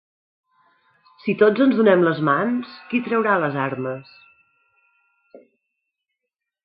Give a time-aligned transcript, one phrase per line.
[1.25, 4.17] Si tots ens donem les mans, qui traurà les armes?